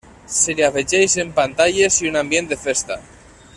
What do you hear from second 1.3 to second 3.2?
pantalles i un ambient de festa.